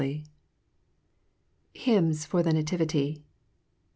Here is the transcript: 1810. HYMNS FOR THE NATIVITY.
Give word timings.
1810. 0.01 1.81
HYMNS 1.83 2.25
FOR 2.25 2.41
THE 2.41 2.53
NATIVITY. 2.53 3.23